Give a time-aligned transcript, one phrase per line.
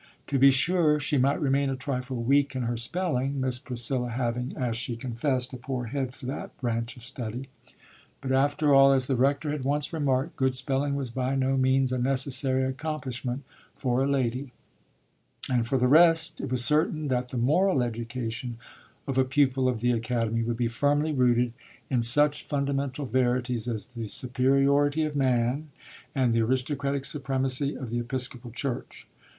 [0.25, 4.57] To be sure, she might remain a trifle weak in her spelling (Miss Priscilla having,
[4.57, 7.49] as she confessed, a poor head for that branch of study),
[8.19, 11.91] but, after all, as the rector had once remarked, good spelling was by no means
[11.93, 13.43] a necessary accomplishment
[13.75, 14.51] for a lady;
[15.51, 18.57] and, for the rest, it was certain that the moral education
[19.05, 21.53] of a pupil of the Academy would be firmly rooted
[21.91, 25.69] in such fundamental verities as the superiority of man
[26.15, 29.05] and the aristocratic supremacy of the Episcopal Church.